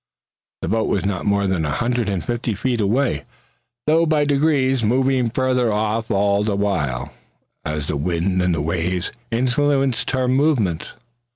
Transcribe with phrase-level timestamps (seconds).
[0.63, 3.23] The boat was not more than a hundred and fifty feet away,
[3.85, 7.13] though by degrees moving further off all the while,
[7.63, 10.93] as the wind and the waves influenced her movements.